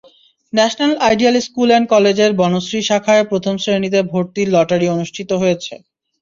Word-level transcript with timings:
National 0.53 0.93
ideal 1.07 1.35
school 1.47 1.69
and 1.71 1.87
কলেজের 1.93 2.31
বনশ্রী 2.41 2.79
শাখায় 2.89 3.23
প্রথম 3.31 3.55
শ্রেণিতে 3.57 3.99
ভর্তির 4.11 4.47
লটারি 4.55 4.87
অনুষ্ঠিত 4.89 5.29
হয়েছে। 5.41 5.73